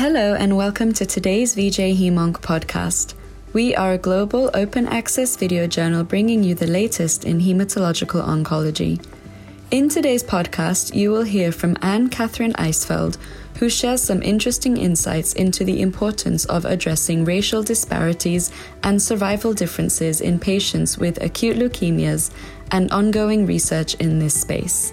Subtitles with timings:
[0.00, 3.14] Hello, and welcome to today's VJHemOnc podcast.
[3.52, 9.04] We are a global open access video journal bringing you the latest in hematological oncology.
[9.72, 13.18] In today's podcast, you will hear from Ann-Kathrin Eisfeld,
[13.58, 18.52] who shares some interesting insights into the importance of addressing racial disparities
[18.84, 22.30] and survival differences in patients with acute leukemias
[22.70, 24.92] and ongoing research in this space.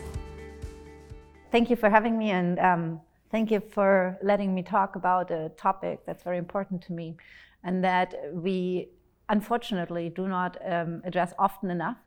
[1.51, 3.01] Thank you for having me, and um,
[3.35, 7.17] thank you for letting me talk about a topic that's very important to me
[7.65, 8.87] and that we
[9.27, 11.97] unfortunately do not um, address often enough,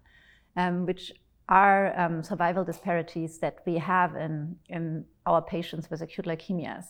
[0.56, 1.12] um, which
[1.50, 6.86] are um, survival disparities that we have in, in our patients with acute leukemias.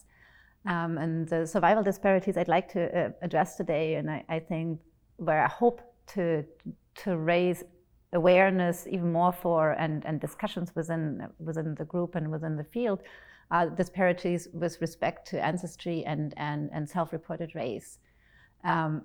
[0.67, 4.79] Um, and the survival disparities I'd like to uh, address today, and I, I, think
[5.17, 5.81] where I hope
[6.15, 6.45] to,
[7.03, 7.65] to raise
[8.13, 13.01] awareness even more for and, and discussions within, within the group and within the field,
[13.51, 17.99] uh, disparities with respect to ancestry and, and, and self-reported race.
[18.65, 19.03] Um,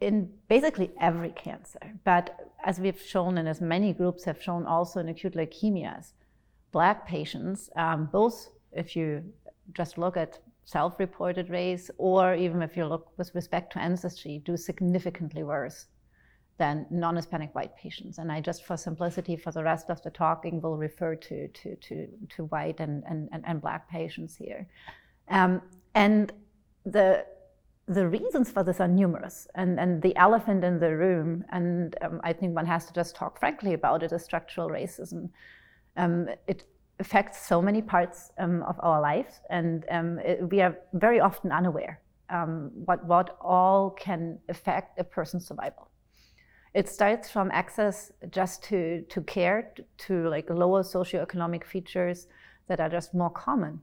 [0.00, 5.00] in basically every cancer, but as we've shown and as many groups have shown also
[5.00, 6.12] in acute leukemias,
[6.70, 9.24] black patients, um, both if you
[9.72, 14.56] just look at self-reported race or even if you look with respect to ancestry, do
[14.56, 15.86] significantly worse
[16.58, 18.18] than non-Hispanic white patients.
[18.18, 21.76] And I just, for simplicity, for the rest of the talking, will refer to, to,
[21.76, 24.66] to, to white and, and, and, black patients here.
[25.28, 25.62] Um,
[25.94, 26.32] and
[26.84, 27.24] the,
[27.86, 29.46] the reasons for this are numerous.
[29.54, 33.14] And, and the elephant in the room, and um, I think one has to just
[33.14, 35.30] talk frankly about it, is structural racism.
[35.96, 36.64] Um, it
[37.00, 41.52] affects so many parts um, of our lives, and um, it, we are very often
[41.52, 45.87] unaware um, what, what all can affect a person's survival.
[46.74, 52.26] It starts from access just to, to care, to like lower socioeconomic features
[52.68, 53.80] that are just more common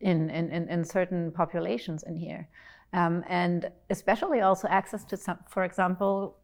[0.00, 2.48] in, in, in certain populations in here.
[2.92, 6.36] Um, and especially also access to, some, for example,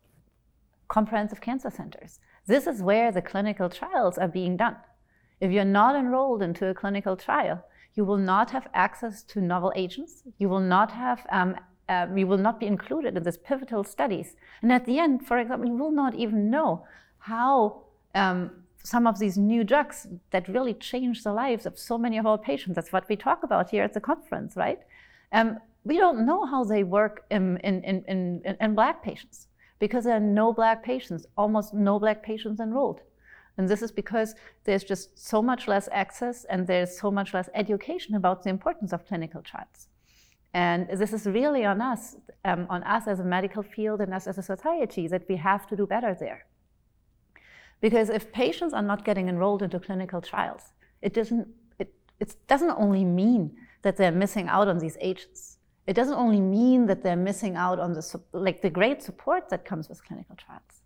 [0.89, 2.21] comprehensive cancer centers.
[2.47, 4.77] This is where the clinical trials are being done.
[5.41, 7.65] If you're not enrolled into a clinical trial,
[7.95, 10.23] you will not have access to novel agents.
[10.39, 11.57] You will not have um,
[11.89, 14.37] uh, we will not be included in these pivotal studies.
[14.63, 16.87] And at the end, for example, you will not even know
[17.19, 17.83] how
[18.15, 18.51] um,
[18.83, 22.39] some of these new drugs that really change the lives of so many of our
[22.39, 24.81] patients, that's what we talk about here at the conference, right?
[25.33, 30.17] Um, we don't know how they work in, in, in, in black patients because there
[30.17, 33.01] are no black patients, almost no black patients enrolled.
[33.57, 34.35] And this is because
[34.65, 38.93] there's just so much less access and there's so much less education about the importance
[38.93, 39.89] of clinical trials.
[40.55, 44.29] And this is really on us, um, on us as a medical field and us
[44.29, 46.47] as a society, that we have to do better there.
[47.81, 50.63] Because if patients are not getting enrolled into clinical trials,
[51.03, 51.49] it doesn't,
[51.81, 55.59] it, it doesn't only mean that they're missing out on these agents.
[55.89, 59.65] It doesn't only mean that they're missing out on the, like the great support that
[59.65, 60.83] comes with clinical trials.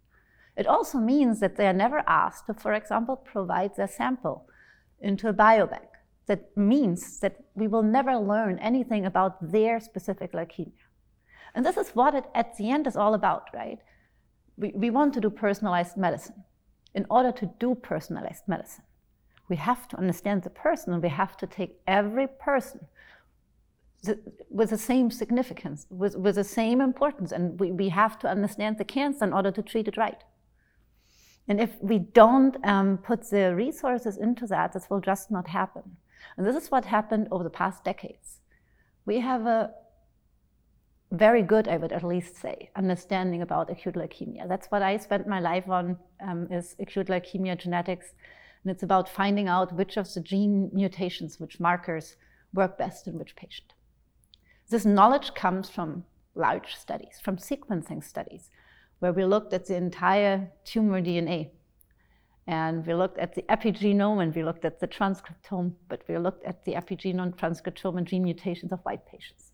[0.56, 4.48] It also means that they are never asked to, for example, provide their sample
[4.98, 5.88] into a biobank
[6.28, 10.72] that means that we will never learn anything about their specific leukemia.
[11.54, 13.78] And this is what it at the end is all about, right?
[14.56, 16.44] We, we want to do personalized medicine.
[16.94, 18.84] In order to do personalized medicine,
[19.48, 22.80] we have to understand the person and we have to take every person
[24.50, 28.78] with the same significance, with, with the same importance, and we, we have to understand
[28.78, 30.22] the cancer in order to treat it right.
[31.48, 35.96] And if we don't um, put the resources into that, this will just not happen.
[36.36, 38.40] And this is what happened over the past decades.
[39.06, 39.70] We have a
[41.10, 44.46] very good, I would at least say, understanding about acute leukemia.
[44.46, 48.12] That's what I spent my life on, um, is acute leukemia genetics.
[48.62, 52.16] And it's about finding out which of the gene mutations, which markers
[52.52, 53.72] work best in which patient.
[54.68, 56.04] This knowledge comes from
[56.34, 58.50] large studies, from sequencing studies,
[58.98, 61.50] where we looked at the entire tumor DNA
[62.48, 66.46] and we looked at the epigenome and we looked at the transcriptome, but we looked
[66.46, 69.52] at the epigenome, transcriptome, and gene mutations of white patients.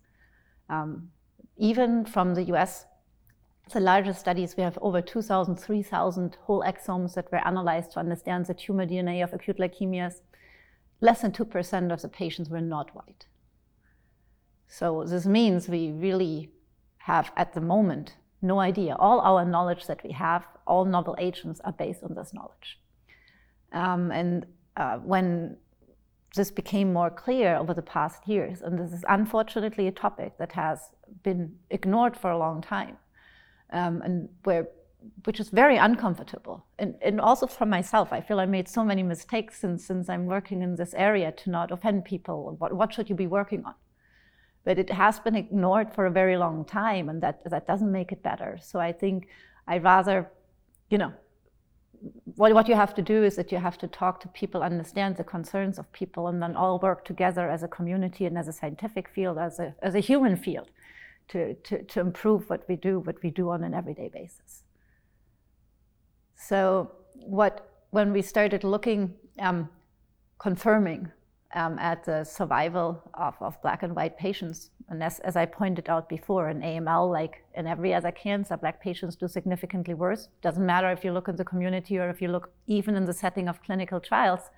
[0.69, 1.09] Um,
[1.57, 2.85] even from the US,
[3.73, 8.45] the largest studies, we have over 2,000, 3,000 whole exomes that were analyzed to understand
[8.45, 10.21] the tumor DNA of acute leukemias.
[11.01, 13.25] Less than 2% of the patients were not white.
[14.69, 16.49] So this means we really
[16.99, 18.95] have, at the moment, no idea.
[18.97, 22.79] All our knowledge that we have, all novel agents are based on this knowledge.
[23.71, 24.45] Um, and
[24.77, 25.57] uh, when
[26.35, 30.51] this became more clear over the past years, and this is unfortunately a topic that
[30.53, 30.79] has
[31.23, 32.97] been ignored for a long time,
[33.71, 34.67] um, and where
[35.25, 36.65] which is very uncomfortable.
[36.79, 40.25] And, and also for myself, I feel I made so many mistakes since, since I'm
[40.25, 42.55] working in this area to not offend people.
[42.57, 43.75] What, what should you be working on?
[44.65, 48.11] but it has been ignored for a very long time, and that, that doesn't make
[48.11, 48.57] it better.
[48.61, 49.27] So I think
[49.67, 50.29] I'd rather,
[50.89, 51.13] you know,
[52.35, 55.17] what, what you have to do is that you have to talk to people, understand
[55.17, 58.53] the concerns of people, and then all work together as a community and as a
[58.53, 60.69] scientific field, as a, as a human field,
[61.29, 64.63] to, to, to improve what we do, what we do on an everyday basis.
[66.35, 69.69] So, what when we started looking, um,
[70.37, 71.11] confirming
[71.55, 74.69] um, at the survival of, of black and white patients.
[74.87, 78.81] And as, as I pointed out before, in AML, like in every other cancer, black
[78.81, 80.27] patients do significantly worse.
[80.41, 83.13] Doesn't matter if you look in the community or if you look even in the
[83.13, 84.51] setting of clinical trials.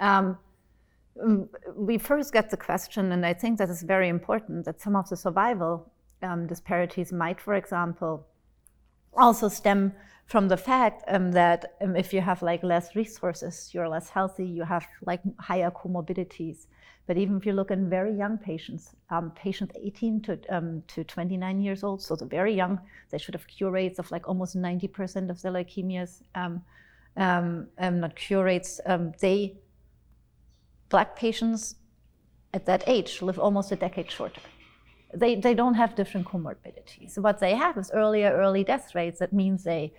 [0.00, 0.38] Um,
[1.76, 5.08] we first get the question, and I think that is very important, that some of
[5.08, 5.92] the survival
[6.22, 8.26] um, disparities might, for example,
[9.16, 9.92] also stem
[10.26, 14.46] from the fact um, that um, if you have like less resources, you're less healthy,
[14.46, 16.66] you have like higher comorbidities.
[17.06, 21.04] But even if you look in very young patients, um, patients 18 to, um, to
[21.04, 22.80] 29 years old, so the very young,
[23.10, 26.62] they should have cure rates of like almost 90% of their leukemias, um,
[27.16, 28.80] um, not cure rates.
[29.20, 29.56] they,
[30.88, 31.76] black patients
[32.54, 34.40] at that age live almost a decade shorter
[35.14, 37.18] they, they don't have different comorbidities.
[37.18, 39.18] What they have is earlier early death rates.
[39.20, 39.92] That means they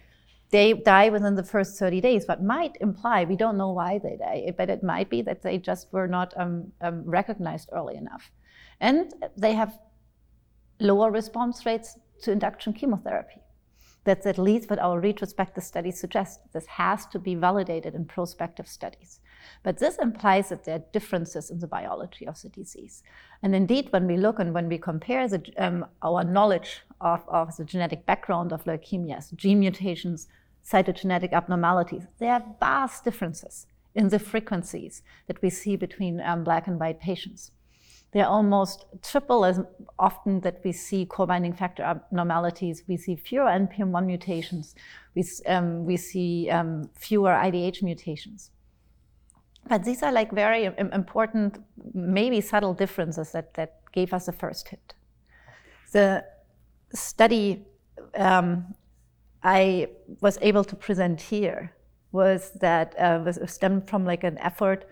[0.55, 4.15] they die within the first 30 days, but might imply, we don't know why they
[4.15, 8.31] die, but it might be that they just were not um, um, recognized early enough.
[8.79, 9.77] And they have
[10.79, 13.41] lower response rates to induction chemotherapy.
[14.05, 16.39] That's at least what our retrospective studies suggest.
[16.53, 19.19] This has to be validated in prospective studies.
[19.61, 23.03] But this implies that there are differences in the biology of the disease.
[23.43, 27.57] And indeed, when we look and when we compare the, um, our knowledge of, of
[27.57, 30.27] the genetic background of leukemias, gene mutations,
[30.65, 36.67] cytogenetic abnormalities, there are vast differences in the frequencies that we see between um, black
[36.67, 37.51] and white patients.
[38.11, 39.59] They're almost triple as
[39.99, 42.83] often that we see core binding factor abnormalities.
[42.87, 44.73] We see fewer NPM1 mutations.
[45.15, 48.51] We, um, we see um, fewer IDH mutations.
[49.67, 51.57] But these are like very important,
[51.93, 54.93] maybe subtle differences that, that gave us the first hit.
[55.91, 56.23] The
[56.93, 57.65] study
[58.15, 58.75] um,
[59.45, 59.89] I
[60.21, 61.71] was able to present here
[62.11, 64.85] was that uh, was stemmed from like an effort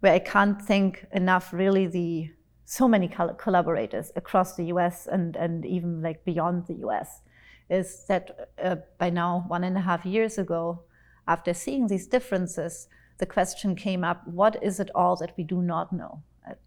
[0.00, 2.30] where I can't think enough really the
[2.64, 3.08] so many
[3.38, 7.20] collaborators across the US and, and even like beyond the US
[7.70, 10.82] is that uh, by now one and a half years ago
[11.28, 12.88] after seeing these differences
[13.18, 16.22] the question came up what is it all that we do not know?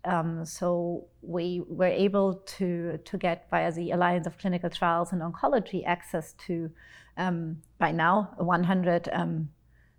[0.06, 5.20] Um, so we were able to, to get via the Alliance of Clinical Trials in
[5.20, 6.72] Oncology access to,
[7.18, 9.50] um, by now, 100 um,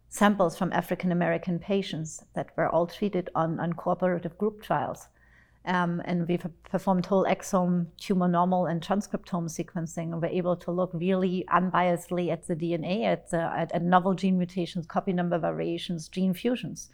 [0.08, 5.08] samples from African American patients that were all treated on, on cooperative group trials.
[5.66, 10.12] Um, and we've performed whole exome, tumor normal, and transcriptome sequencing.
[10.12, 14.14] And we're able to look really unbiasedly at the DNA, at, the, at, at novel
[14.14, 16.88] gene mutations, copy number variations, gene fusions.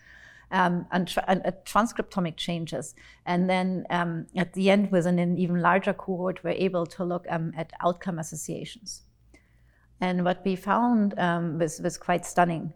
[0.53, 2.95] Um, and, tra- and uh, transcriptomic changes.
[3.25, 7.25] And then um, at the end, with an, even larger cohort, we're able to look
[7.31, 9.01] um, at outcome associations.
[10.03, 12.75] And what we found um, was, was quite stunning.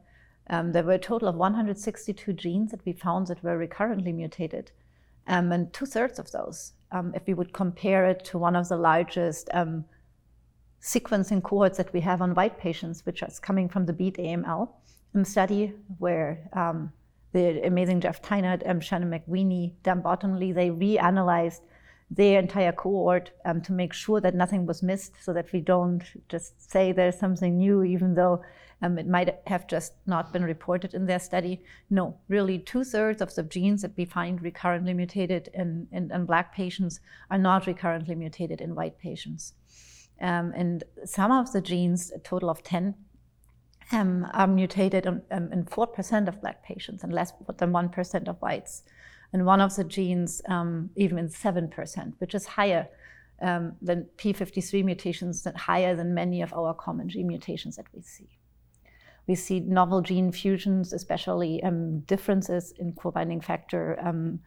[0.49, 4.73] Um, there were a total of 162 genes that we found that were recurrently mutated.
[5.27, 6.73] And two thirds of those,
[7.15, 9.51] if we would compare it to one of the largest
[10.87, 14.69] sequencing cohorts that we have on white patients, which is coming from the BEAT AML
[15.25, 16.93] study, where um,
[17.33, 21.61] the amazing Jeff Tyner, um, Shannon McWeeney, Dan Bottomly, they reanalyzed
[22.11, 26.03] their entire cohort um, to make sure that nothing was missed so that we don't
[26.29, 28.43] just say there's something new, even though
[28.83, 31.63] um, it might have just not been reported in their study.
[31.91, 36.27] No, really, two thirds of the genes that we find recurrently mutated in, in, in
[36.27, 39.55] black patients are not recurrently mutated in white patients.
[40.21, 42.95] Um, and some of the genes, a total of 10,
[43.93, 48.37] um, are mutated in, um, in 4% of black patients and less than 1% of
[48.41, 48.83] whites.
[49.33, 52.89] And one of the genes, um, even in 7%, which is higher
[53.43, 58.03] um, than P53 mutations, that higher than many of our common gene mutations that we
[58.03, 58.39] see.
[59.27, 64.41] We see novel gene fusions, especially um, differences in core-binding factor um,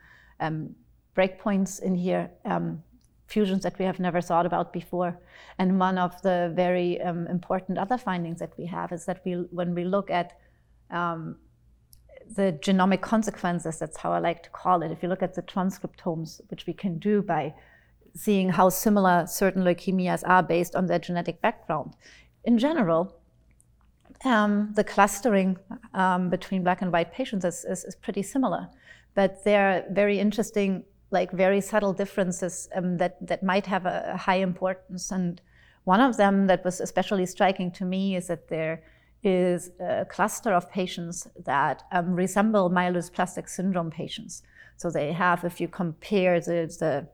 [1.16, 2.82] breakpoints in here, um,
[3.30, 5.20] fusions that we have never thought about before.
[5.58, 9.34] And one of the very um, important other findings that we have is that we,
[9.52, 10.38] when we look at
[10.90, 11.38] um,
[12.36, 14.92] the genomic consequences, that's how I like to call it.
[14.92, 17.54] If you look at the transcriptomes, which we can do by
[18.16, 21.96] seeing how similar certain leukemias are based on their genetic background.
[22.44, 23.16] In general,
[24.26, 25.58] um, the clustering
[25.94, 28.68] um, between black and white patients is, is, is, pretty similar.
[29.16, 34.12] But there are very interesting like very subtle differences um, that, that might have a,
[34.14, 35.12] a, high importance.
[35.12, 35.42] And
[35.84, 38.84] one of them that was especially striking to me is that there
[39.24, 44.44] is a cluster of patients that um, resemble myelodysplastic syndrome patients.
[44.78, 47.08] So they have, if you compare the, the,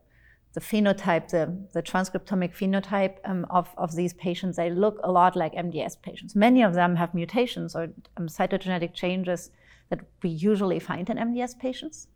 [0.52, 5.34] the phenotype, the, the transcriptomic phenotype um, of, of these patients, they look a lot
[5.34, 6.36] like MDS patients.
[6.36, 9.50] Many of them have mutations or um, cytogenetic changes
[9.88, 12.08] that we usually find in MDS patients.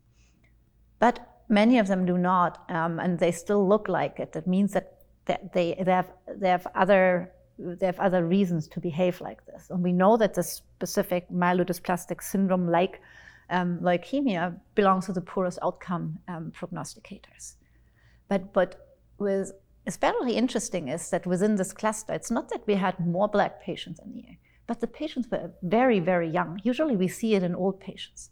[1.00, 4.32] But many of them do not, um, and they still look like it.
[4.32, 4.94] That means that
[5.26, 9.68] they, they, have, they have other they have other reasons to behave like this.
[9.70, 13.00] And we know that the specific myelodysplastic syndrome like
[13.50, 17.56] um, leukemia belongs to the poorest outcome um, prognosticators.
[18.28, 18.88] But, but
[19.18, 19.52] with
[19.86, 24.00] especially interesting is that within this cluster, it's not that we had more black patients
[24.04, 26.60] in here, but the patients were very, very young.
[26.64, 28.30] Usually we see it in old patients.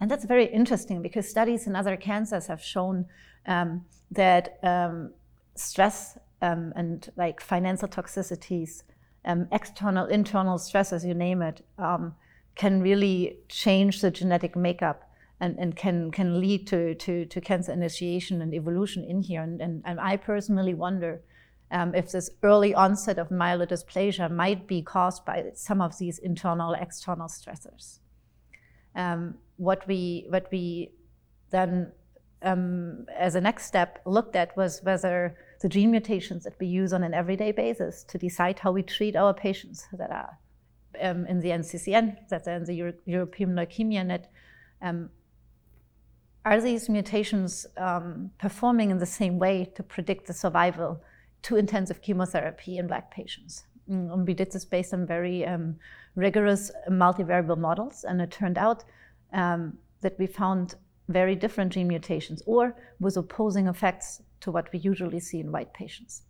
[0.00, 3.06] And that's very interesting because studies in other cancers have shown
[3.46, 5.12] um, that um,
[5.54, 8.82] stress um, and like financial toxicities,
[9.24, 12.14] um, external, internal stresses, you name it, um,
[12.54, 15.10] can really change the genetic makeup
[15.40, 19.42] and, and can, can lead to, to, to cancer initiation and evolution in here.
[19.42, 21.20] And, and, and I personally wonder
[21.70, 26.74] um, if this early onset of myelodysplasia might be caused by some of these internal
[26.74, 27.98] external stressors.
[28.94, 30.90] Um, what we what we
[31.50, 31.92] then
[32.42, 36.92] um, as a next step looked at was whether the gene mutations that we use
[36.92, 40.38] on an everyday basis to decide how we treat our patients that are
[41.02, 44.30] um, in the NCCN, that are in the Euro European Leukemia Net,
[44.82, 45.10] um,
[46.44, 51.02] are these mutations um, performing in the same way to predict the survival
[51.42, 53.64] to intensive chemotherapy in black patients?
[53.90, 55.76] Mm, and we did this based on very um,
[56.14, 58.84] rigorous multivariable models, and it turned out
[59.32, 60.74] um, that we found
[61.08, 65.72] very different gene mutations or with opposing effects to what we usually see in white
[65.72, 66.22] patients.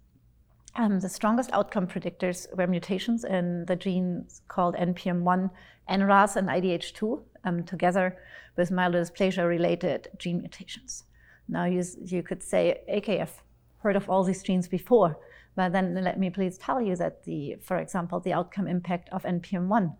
[0.76, 5.50] Um, the strongest outcome predictors were mutations in the genes called NPM1,
[5.88, 8.18] NRAS, and IDH2, um, together
[8.56, 11.04] with myelodysplasia related gene mutations.
[11.48, 13.42] Now, you, you could say, I've
[13.78, 15.18] heard of all these genes before,
[15.54, 19.22] but then let me please tell you that, the, for example, the outcome impact of
[19.22, 19.94] NPM1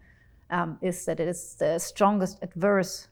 [0.50, 3.08] um, is that it is the strongest adverse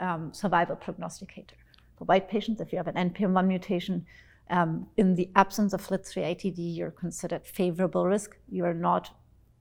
[0.00, 1.56] um, survival prognosticator.
[1.96, 4.06] For white patients, if you have an NPM1 mutation,
[4.50, 8.36] um, in the absence of FLT3-ITD, you're considered favorable risk.
[8.48, 9.10] You are not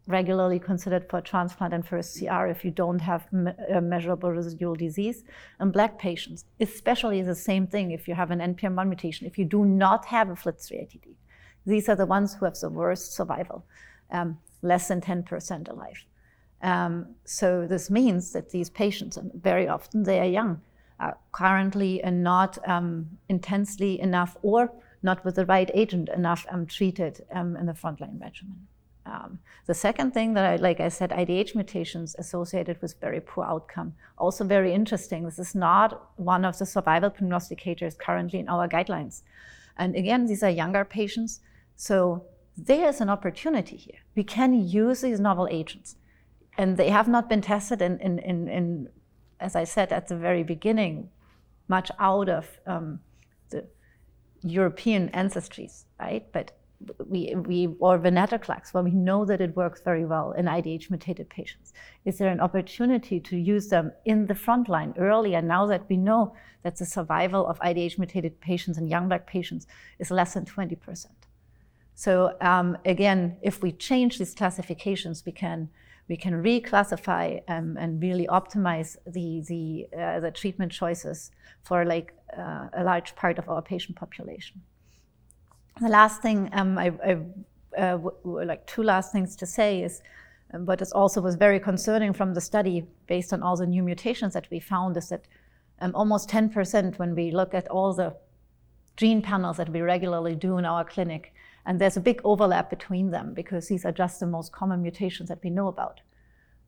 [0.07, 4.75] regularly considered for transplant and for a CR if you don't have me- measurable residual
[4.75, 5.24] disease.
[5.59, 9.43] And black patients, especially the same thing if you have an NPM1 mutation, if you
[9.43, 11.15] do not have a FLT3-ITD.
[11.65, 13.65] These are the ones who have the worst survival,
[14.12, 16.05] um, less than 10% alive.
[16.61, 20.61] Um, so this means that these patients, and very often they are young,
[20.99, 24.71] are currently and not um, intensely enough or
[25.03, 28.67] not with the right agent enough um, treated um, in the frontline regimen.
[29.05, 33.45] Um, the second thing that I, like I said, IDH mutations associated with very poor
[33.45, 33.93] outcome.
[34.17, 35.23] Also very interesting.
[35.23, 39.21] This is not one of the survival prognosticators currently in our guidelines.
[39.77, 41.39] And again, these are younger patients.
[41.75, 42.25] So
[42.57, 43.99] there's an opportunity here.
[44.15, 45.95] We can use these novel agents
[46.57, 48.89] and they have not been tested in, in, in, in
[49.39, 51.09] as I said at the very beginning,
[51.67, 52.99] much out of um,
[53.49, 53.65] the
[54.41, 56.25] European ancestries, right?
[56.31, 56.57] But
[57.07, 61.29] we, we or venetoclax, well, we know that it works very well in IDH mutated
[61.29, 61.73] patients.
[62.05, 65.97] Is there an opportunity to use them in the front line earlier now that we
[65.97, 69.65] know that the survival of IDH mutated patients and young black patients
[69.99, 71.07] is less than 20%?
[71.95, 75.69] So um, again, if we change these classifications, we can
[76.09, 81.31] we can reclassify um, and really optimize the the, uh, the treatment choices
[81.63, 84.61] for like uh, a large part of our patient population.
[85.81, 87.17] The last thing um, I, I
[87.77, 90.01] uh, like two last things to say is,
[90.53, 93.83] um, but it also was very concerning from the study based on all the new
[93.83, 95.25] mutations that we found is that
[95.81, 98.15] um, almost 10% when we look at all the
[98.95, 101.33] gene panels that we regularly do in our clinic,
[101.67, 105.27] and there's a big overlap between them because these are just the most common mutations
[105.27, 106.00] that we know about.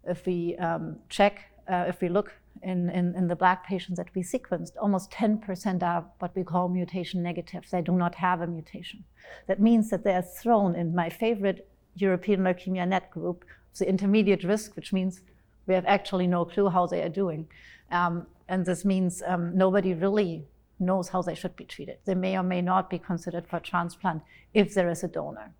[0.03, 4.10] If we um, check, uh, if we look in, in, in, the black patients that
[4.13, 7.72] we sequenced, almost 10% are what we call mutation negatives.
[7.72, 9.06] They do not have a mutation.
[9.48, 13.46] That means that they are thrown in my favorite European Leukemia Net group,
[13.77, 15.22] the intermediate risk, which means
[15.65, 17.48] we have actually no clue how they are doing.
[17.89, 20.44] Um, and this means um, nobody really
[20.79, 21.98] knows how they should be treated.
[22.05, 25.53] They may or may not be considered for transplant if there is a donor.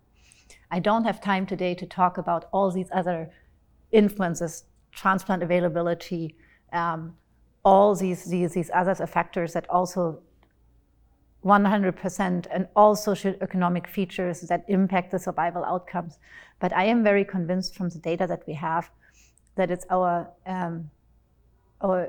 [0.70, 3.30] I don't have time today to talk about all these other
[3.92, 6.36] influences, transplant availability,
[6.72, 7.16] um,
[7.64, 10.20] all these, these, these other factors that also
[11.44, 16.18] 100% and all socioeconomic features that impact the survival outcomes.
[16.58, 18.90] But I am very convinced from the data that we have
[19.56, 20.90] that it's our, um,
[21.82, 22.08] our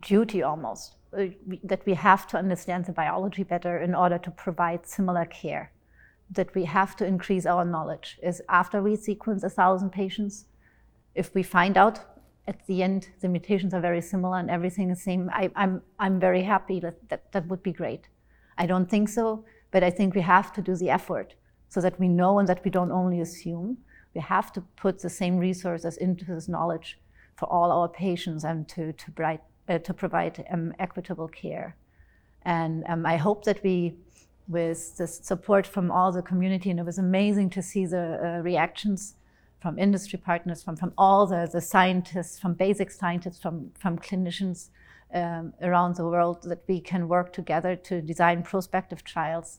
[0.00, 1.28] duty almost Uh,
[1.64, 5.72] that we have to understand the biology better in order to provide similar care.
[6.30, 10.44] That we have to increase our knowledge is after we sequence a thousand patients,
[11.14, 12.00] if we find out
[12.46, 15.52] at the end the mutations are very similar and everything is the same, I, am
[15.56, 18.08] I'm, I'm very happy that, that that would be great.
[18.58, 21.34] I don't think so, but I think we have to do the effort
[21.68, 23.78] so that we know and that we don't only assume.
[24.14, 26.98] We have to put the same resources into this knowledge
[27.36, 31.76] for all our patients and to, to, bright, uh, to provide um, equitable care.
[32.42, 33.96] And um, I hope that we,
[34.48, 38.42] with the support from all the community, and it was amazing to see the uh,
[38.42, 39.16] reactions
[39.60, 44.68] from industry partners, from, from all the, the scientists, from basic scientists, from, from clinicians
[45.12, 49.58] um, around the world, that we can work together to design prospective trials,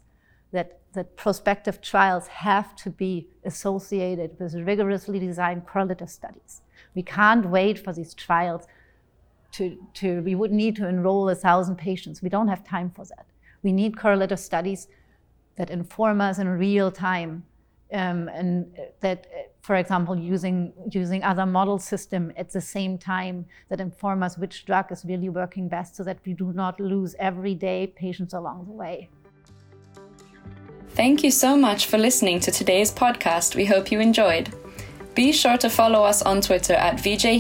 [0.54, 6.62] that, that prospective trials have to be associated with rigorously designed correlative studies.
[6.96, 8.66] We can't wait for these trials
[9.54, 12.22] to, to we would need to enroll a thousand patients.
[12.22, 13.26] We don't have time for that.
[13.64, 14.88] We need correlative studies
[15.56, 17.44] that inform us in real time
[17.92, 18.68] um, and
[19.00, 19.28] that,
[19.62, 24.66] for example, using using other model system at the same time that inform us which
[24.66, 28.66] drug is really working best, so that we do not lose every day patients along
[28.66, 29.10] the way.
[30.90, 33.56] Thank you so much for listening to today's podcast.
[33.56, 34.54] We hope you enjoyed.
[35.18, 37.40] Be sure to follow us on Twitter at VJ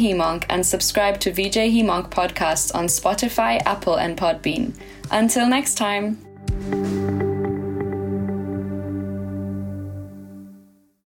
[0.49, 1.57] and subscribe to VJ
[2.09, 4.73] podcasts on Spotify, Apple, and Podbean.
[5.11, 6.17] Until next time.